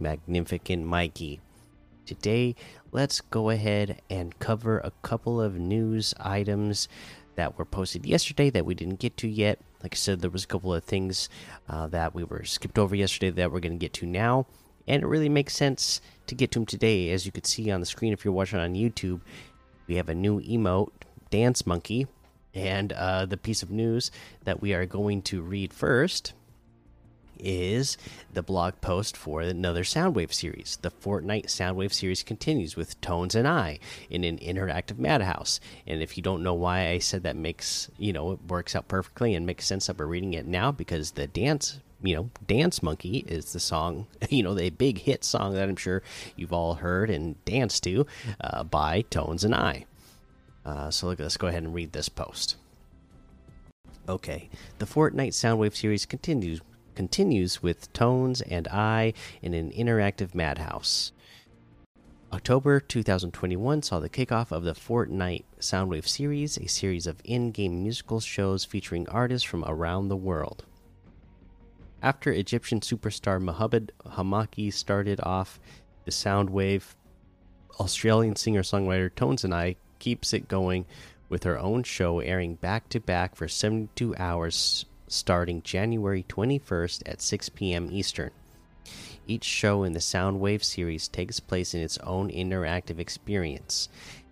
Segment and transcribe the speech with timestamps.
[0.00, 1.40] Magnificent Mikey.
[2.06, 2.56] Today,
[2.90, 6.88] let's go ahead and cover a couple of news items
[7.36, 9.60] that were posted yesterday that we didn't get to yet.
[9.82, 11.28] Like I said, there was a couple of things
[11.68, 14.46] uh, that we were skipped over yesterday that we're going to get to now
[14.90, 17.10] and it really makes sense to get to them today.
[17.10, 19.20] As you could see on the screen, if you're watching on YouTube,
[19.86, 20.90] we have a new emote,
[21.30, 22.08] Dance Monkey,
[22.54, 24.10] and uh, the piece of news
[24.44, 26.32] that we are going to read first
[27.42, 27.96] is
[28.32, 30.78] the blog post for another Soundwave series.
[30.82, 35.60] The Fortnite Soundwave series continues with Tones and I in an interactive madhouse.
[35.86, 38.88] And if you don't know why I said that makes, you know, it works out
[38.88, 42.82] perfectly and makes sense that we're reading it now because the dance you know, Dance
[42.82, 46.02] Monkey is the song, you know, the big hit song that I'm sure
[46.36, 48.06] you've all heard and danced to
[48.40, 49.84] uh, by Tones and I.
[50.64, 52.56] Uh, so let's go ahead and read this post.
[54.08, 56.60] Okay, the Fortnite Soundwave series continues
[57.00, 61.12] continues with Tones and I in an interactive madhouse.
[62.30, 68.20] October 2021 saw the kickoff of the Fortnite Soundwave series, a series of in-game musical
[68.20, 70.66] shows featuring artists from around the world.
[72.02, 75.58] After Egyptian superstar Mohamed Hamaki started off
[76.04, 76.96] the Soundwave,
[77.78, 80.84] Australian singer songwriter Tones and I keeps it going
[81.30, 87.20] with her own show airing back to back for 72 hours starting January 21st at
[87.20, 87.88] 6 p.m.
[87.90, 88.30] Eastern.
[89.26, 93.88] Each show in the Soundwave series takes place in its own interactive experience,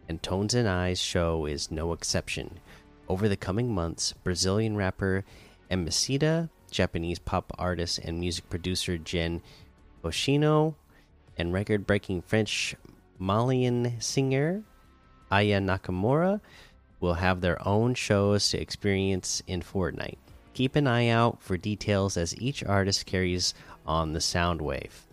[0.08, 2.60] and Tones and I's show is no exception.
[3.08, 5.24] Over the coming months, Brazilian rapper
[5.70, 9.42] Emicida Japanese pop artist and music producer Gen
[10.04, 10.74] Hoshino,
[11.36, 12.76] and record breaking French
[13.18, 14.62] Malian singer
[15.30, 16.40] Aya Nakamura
[17.00, 20.18] will have their own shows to experience in Fortnite.
[20.54, 23.54] Keep an eye out for details as each artist carries
[23.86, 25.06] on the sound wave.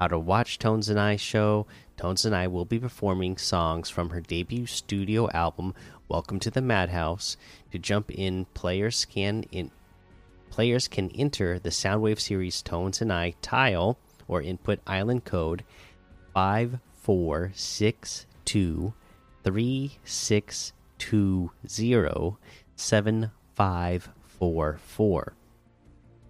[0.00, 1.66] How to watch Tones and I show
[1.96, 5.74] Tones and I will be performing songs from her debut studio album,
[6.08, 7.36] Welcome to the Madhouse.
[7.72, 9.70] To jump in, players can in
[10.50, 13.98] players can enter the Soundwave series Tones and I tile
[14.28, 15.64] or input island code
[24.40, 25.32] 546236207544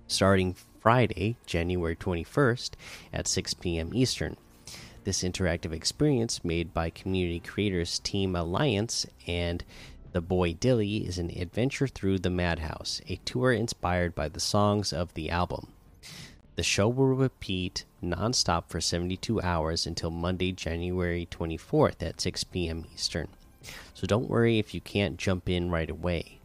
[0.07, 2.71] starting Friday, January 21st
[3.13, 3.91] at 6 p.m.
[3.95, 4.37] Eastern.
[5.05, 9.65] This interactive experience made by community creators Team Alliance and
[10.13, 14.93] the Boy Dilly is an adventure through the Madhouse, a tour inspired by the songs
[14.93, 15.69] of the album.
[16.57, 22.85] The show will repeat nonstop for 72 hours until Monday, January 24th at 6 p.m.
[22.95, 23.29] Eastern.
[23.93, 26.39] So don't worry if you can't jump in right away.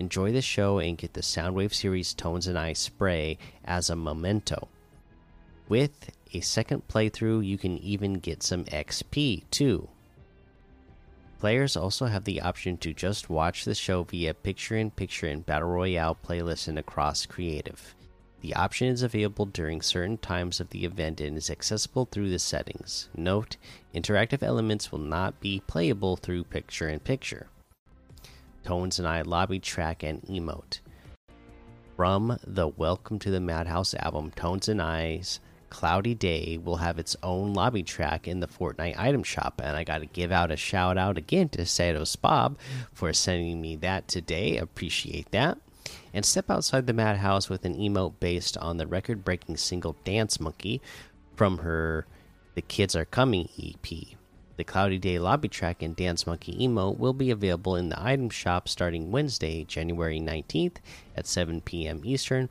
[0.00, 4.68] Enjoy the show and get the Soundwave series Tones and I spray as a memento.
[5.68, 9.90] With a second playthrough, you can even get some XP too.
[11.38, 15.44] Players also have the option to just watch the show via picture in picture and
[15.44, 17.94] battle royale playlist and across creative.
[18.40, 22.38] The option is available during certain times of the event and is accessible through the
[22.38, 23.10] settings.
[23.14, 23.58] Note,
[23.94, 27.48] interactive elements will not be playable through picture in picture.
[28.64, 30.80] Tones and I lobby track and emote.
[31.96, 35.40] From the Welcome to the Madhouse album, Tones and I's
[35.70, 39.60] Cloudy Day will have its own lobby track in the Fortnite item shop.
[39.62, 42.58] And I got to give out a shout out again to Sados Bob
[42.92, 44.58] for sending me that today.
[44.58, 45.58] Appreciate that.
[46.12, 50.40] And step outside the madhouse with an emote based on the record breaking single Dance
[50.40, 50.80] Monkey
[51.34, 52.06] from her
[52.54, 54.18] The Kids Are Coming EP.
[54.60, 58.28] The Cloudy Day lobby track and Dance Monkey emote will be available in the item
[58.28, 60.76] shop starting Wednesday, January 19th
[61.16, 62.02] at 7 p.m.
[62.04, 62.50] Eastern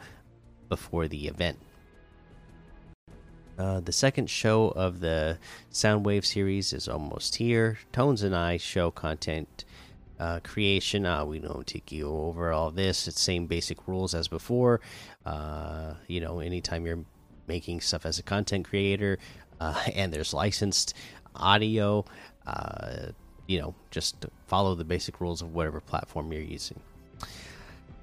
[0.69, 1.59] before the event.
[3.59, 5.37] Uh, the second show of the
[5.71, 7.77] Soundwave series is almost here.
[7.91, 9.63] Tones and I show content
[10.19, 11.05] uh, creation.
[11.05, 13.07] Uh, we don't take you over all this.
[13.07, 14.81] It's same basic rules as before.
[15.27, 17.05] Uh, you know, anytime you're
[17.45, 19.19] making stuff as a content creator,
[19.59, 20.93] uh, and there's licensed
[21.35, 22.05] audio,
[22.45, 23.07] uh,
[23.47, 26.79] you know, just follow the basic rules of whatever platform you're using.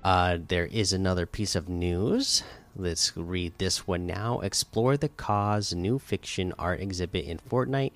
[0.05, 2.44] Uh, there is another piece of news.
[2.76, 4.40] Let's read this one now.
[4.40, 7.93] Explore the KAWS new fiction art exhibit in Fortnite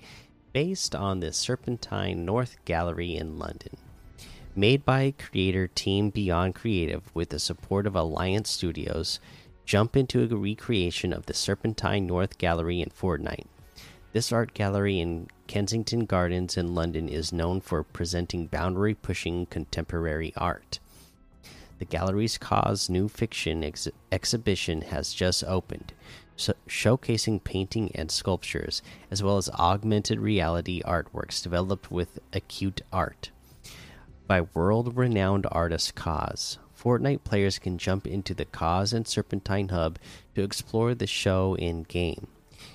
[0.53, 3.77] based on the Serpentine North Gallery in London.
[4.55, 9.21] Made by creator Team Beyond Creative with the support of Alliance Studios,
[9.63, 13.45] jump into a recreation of the Serpentine North Gallery in Fortnite.
[14.13, 20.33] This art gallery in Kensington Gardens in London is known for presenting boundary pushing contemporary
[20.35, 20.79] art.
[21.79, 25.93] The gallery's KAWS New Fiction ex exhibition has just opened,
[26.35, 33.31] so showcasing painting and sculptures, as well as augmented reality artworks developed with Acute Art.
[34.27, 39.97] By world renowned artist KAWS, Fortnite players can jump into the KAWS and Serpentine Hub
[40.35, 42.27] to explore the show in game.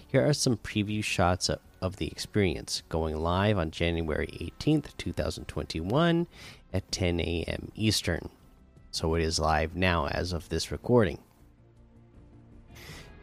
[0.08, 4.28] Here are some preview shots of, of the experience going live on January
[4.60, 6.28] 18th, 2021
[6.72, 7.72] at 10 a.m.
[7.74, 8.28] Eastern.
[8.92, 11.18] So it is live now as of this recording.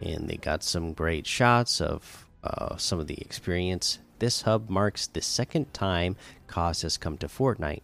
[0.02, 4.00] And they got some great shots of uh, some of the experience.
[4.20, 7.82] This hub marks the second time KAWS has come to Fortnite,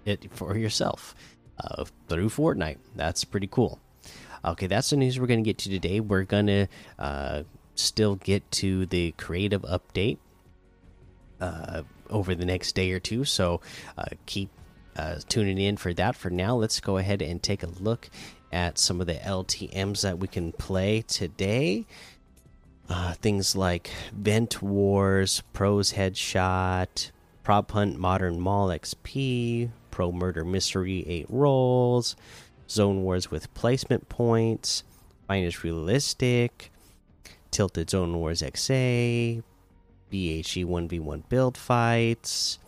[0.04, 1.16] it for yourself
[1.58, 2.78] uh, through Fortnite.
[2.94, 3.80] That's pretty cool.
[4.46, 5.98] Okay, that's the news we're going to get to today.
[5.98, 6.66] We're going to
[7.00, 7.42] uh,
[7.74, 10.18] still get to the creative update
[11.40, 13.24] uh, over the next day or two.
[13.24, 13.60] So
[13.98, 14.50] uh, keep
[14.96, 16.14] uh, tuning in for that.
[16.14, 18.08] For now, let's go ahead and take a look
[18.52, 21.84] at some of the LTMs that we can play today.
[22.88, 27.10] Uh, things like Vent Wars, Pros Headshot,
[27.42, 32.14] Prop Hunt Modern Mall XP, Pro Murder Mystery 8 Rolls,
[32.68, 34.82] Zone Wars with Placement Points,
[35.26, 36.70] Finest Realistic,
[37.50, 39.42] Tilted Zone Wars XA,
[40.10, 42.58] BHE 1v1 Build Fights,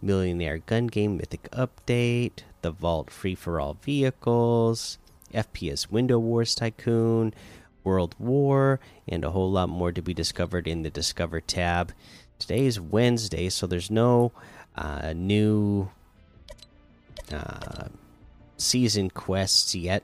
[0.00, 4.98] Millionaire Gun Game Mythic Update, The Vault Free for All Vehicles,
[5.32, 7.34] FPS Window Wars Tycoon,
[7.84, 11.92] World War, and a whole lot more to be discovered in the Discover tab.
[12.38, 14.32] Today is Wednesday, so there's no
[14.76, 15.88] uh, new
[17.32, 17.88] uh,
[18.62, 20.02] season quests yet,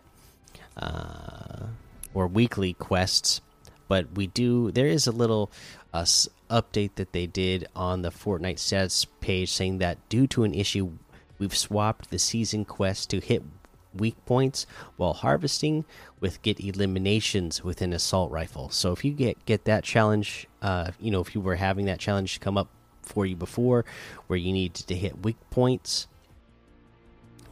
[0.77, 1.67] uh,
[2.15, 3.41] or weekly quests,
[3.89, 4.71] but we do.
[4.71, 5.51] There is a little
[5.93, 6.05] uh,
[6.51, 10.93] update that they did on the Fortnite stats page saying that due to an issue,
[11.39, 13.43] we've swapped the season quest to hit
[13.95, 15.85] weak points while harvesting
[16.21, 18.69] with get eliminations with an assault rifle.
[18.71, 21.99] So if you get get that challenge, uh, you know, if you were having that
[21.99, 22.69] challenge come up
[23.03, 23.85] for you before,
[24.27, 26.07] where you needed to hit weak points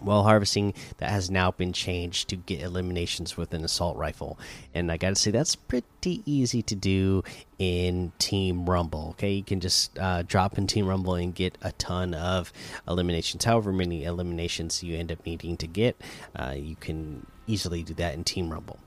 [0.06, 4.38] while harvesting that has now been changed to get eliminations with an assault rifle.
[4.74, 7.22] And i gotta say that's pretty easy to do
[7.58, 9.32] in team rumble okay?
[9.32, 12.52] You can just uh, drop in team rumble and get a ton of
[12.88, 16.00] eliminations however many eliminations you end up needing to get
[16.38, 18.78] uh, you can easily do that in team rumble.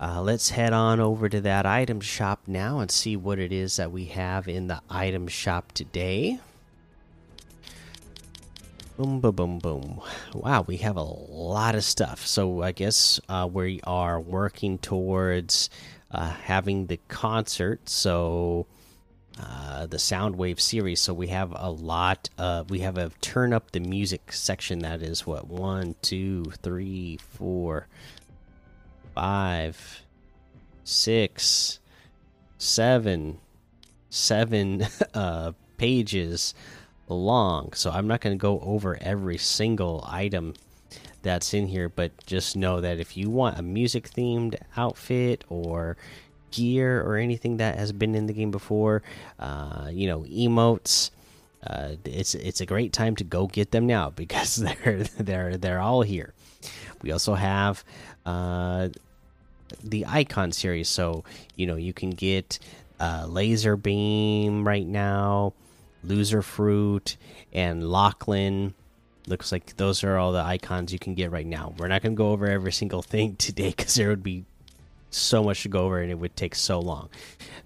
[0.00, 3.76] Uh, let's head on over to that item shop now and see what it is
[3.76, 6.38] that we have in the item shop today
[9.00, 10.00] Boom, boom, boom, boom.
[10.34, 12.26] Wow, we have a lot of stuff.
[12.26, 15.70] So I guess uh, we are working towards
[16.10, 17.88] uh, having the concert.
[17.88, 18.66] So
[19.42, 21.00] uh, the Soundwave series.
[21.00, 22.28] So we have a lot.
[22.68, 24.80] we have a turn up the music section.
[24.80, 27.86] That is what one, two, three, four,
[29.14, 30.02] five,
[30.84, 31.80] six,
[32.58, 33.38] seven,
[34.10, 36.52] seven uh, pages
[37.14, 37.72] long.
[37.72, 40.54] So I'm not going to go over every single item
[41.22, 45.96] that's in here, but just know that if you want a music themed outfit or
[46.50, 49.02] gear or anything that has been in the game before,
[49.38, 51.10] uh, you know, emotes.
[51.66, 55.80] Uh, it's it's a great time to go get them now because they're they're they're
[55.80, 56.32] all here.
[57.02, 57.84] We also have
[58.26, 58.88] uh,
[59.82, 61.24] the icon series, so
[61.56, 62.58] you know you can get
[62.98, 65.52] uh, Lazarbeam right now,
[66.06, 67.16] Loserfruit,
[67.52, 68.74] and Lachlan.
[69.26, 71.74] Looks like those are all the icons you can get right now.
[71.78, 74.44] We're not going to go over every single thing today because there would be
[75.10, 77.10] so much to go over and it would take so long.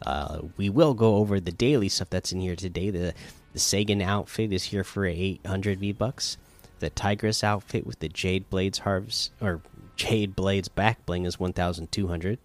[0.04, 2.90] Uh, we will go over the daily stuff that's in here today.
[2.90, 3.14] The
[3.54, 6.36] the Sagan outfit is here for 800 V bucks.
[6.80, 9.62] The Tigress outfit with the Jade Blades harvest or
[9.96, 12.38] Jade Blades back bling is 1,200.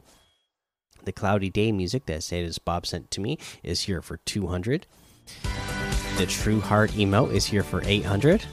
[1.04, 4.86] The Cloudy Day music that Sadis Bob sent to me is here for 200.
[6.20, 8.44] The True Heart emote is here for 800.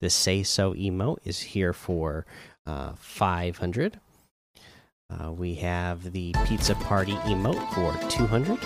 [0.00, 2.24] The Say So emote is here for
[2.64, 3.98] uh, 500.
[5.10, 8.60] Uh, we have the Pizza Party emote for 200.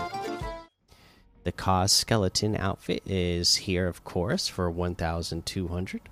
[1.44, 6.02] The KAWS Skeleton outfit is here, of course, for 1,200.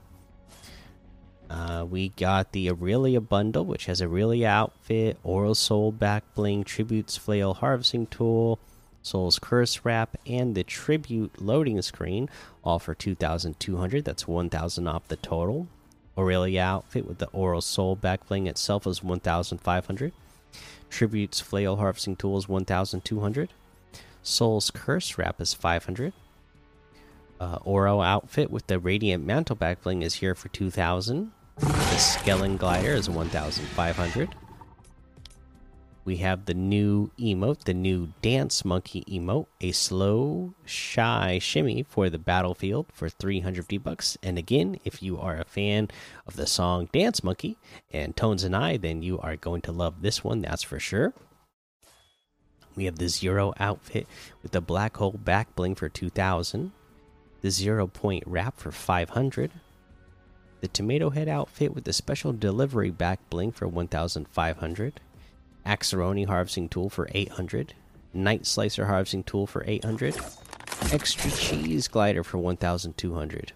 [1.51, 7.19] Uh, we got the Aurelia bundle, which has Aurelia outfit, Oral Soul back bling, Tributes
[7.19, 8.59] flail harvesting tool,
[9.03, 12.29] Soul's curse wrap, and the Tribute loading screen,
[12.65, 14.05] all for 2,200.
[14.05, 15.69] That's 1,000 off the total.
[16.17, 20.13] Aurelia outfit with the Oral Soul back bling itself is 1,500.
[20.91, 23.51] Tributes flail harvesting tool is 1,200.
[24.23, 26.13] Soul's curse wrap is 500.
[27.41, 31.31] Uh, Oro outfit with the Radiant Mantle back bling is here for 2,000.
[31.57, 34.35] The Skellen Glider is 1,500.
[36.09, 42.09] We have the new emote, the new Dance Monkey emote, a slow, shy shimmy for
[42.09, 44.17] the battlefield for 300 V bucks.
[44.23, 45.89] And again, if you are a fan
[46.27, 47.59] of the song Dance Monkey
[47.93, 51.13] and Tones and I, then you are going to love this one, that's for sure.
[52.75, 54.07] We have the Zero outfit
[54.43, 56.73] with the Black Hole back bling for 2000,
[57.43, 59.51] the Zero Point wrap for 500,
[60.63, 65.01] the Tomato Head outfit with the special delivery back bling for 1500
[65.67, 67.75] Axeroni harvesting tool for 800,
[68.13, 70.17] Night Slicer harvesting tool for 800,
[70.93, 73.53] extra cheese glider for 1200.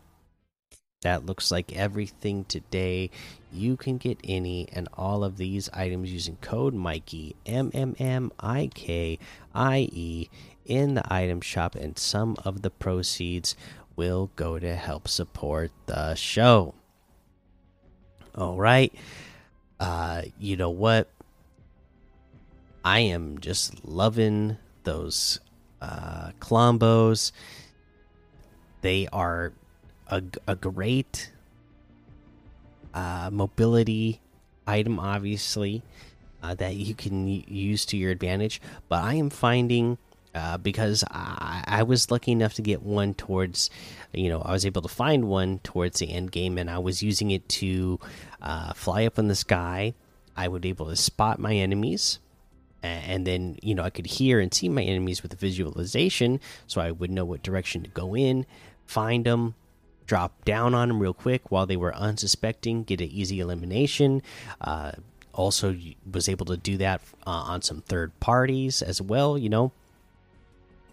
[1.02, 3.10] That looks like everything today.
[3.52, 8.30] You can get any and all of these items using code Mikey M M M
[8.38, 9.18] I K
[9.52, 10.28] I E
[10.64, 13.56] in the item shop, and some of the proceeds
[13.96, 16.74] will go to help support the show.
[18.36, 18.94] All right.
[19.80, 21.08] Uh, you know what?
[22.84, 25.38] I am just loving those
[25.80, 27.30] uh, Klombos.
[28.80, 29.52] They are
[30.08, 31.30] a, a great
[32.92, 34.20] uh, mobility
[34.66, 35.82] item, obviously,
[36.42, 38.60] uh, that you can use to your advantage.
[38.88, 39.98] But I am finding
[40.34, 43.68] uh, because I, I, was lucky enough to get one towards,
[44.14, 47.02] you know, I was able to find one towards the end game, and I was
[47.02, 48.00] using it to
[48.40, 49.92] uh, fly up in the sky.
[50.34, 52.18] I would be able to spot my enemies
[52.82, 56.80] and then you know I could hear and see my enemies with the visualization, so
[56.80, 58.46] I would know what direction to go in,
[58.86, 59.54] find them,
[60.06, 64.22] drop down on them real quick while they were unsuspecting, get an easy elimination.
[64.60, 64.92] Uh,
[65.32, 65.76] also,
[66.10, 69.38] was able to do that uh, on some third parties as well.
[69.38, 69.72] You know,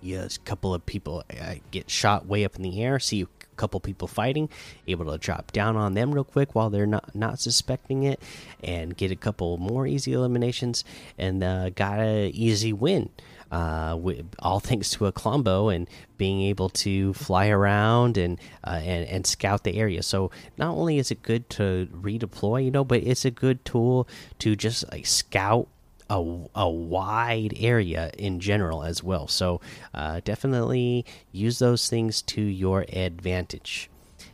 [0.01, 3.27] yes, a couple of people uh, get shot way up in the air, see
[3.59, 4.49] couple people fighting,
[4.87, 8.21] able to drop down on them real quick while they're not not suspecting it,
[8.63, 10.83] and get a couple more easy eliminations,
[11.17, 13.09] and uh, got a easy win.
[13.51, 13.97] Uh,
[14.39, 15.87] all thanks to a Klombo and
[16.17, 20.03] being able to fly around and uh, and and scout the area.
[20.03, 24.07] So not only is it good to redeploy, you know, but it's a good tool
[24.39, 25.67] to just like scout
[26.09, 29.27] a, a wide area in general as well.
[29.27, 29.61] So
[29.93, 33.89] uh, definitely use those things to your advantage.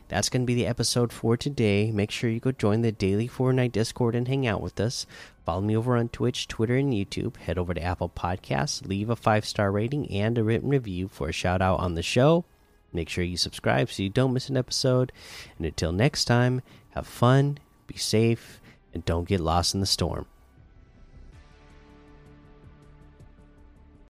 [0.08, 1.90] That's going to be the episode for today.
[1.90, 5.04] Make sure you go join the daily Fortnite Discord and hang out with us.
[5.44, 7.36] Follow me over on Twitch, Twitter, and YouTube.
[7.36, 11.28] Head over to Apple Podcasts, leave a five star rating and a written review for
[11.28, 12.44] a shout out on the show.
[12.92, 15.12] Make sure you subscribe so you don't miss an episode.
[15.58, 18.60] And until next time, have fun, be safe,
[18.94, 20.26] and don't get lost in the storm.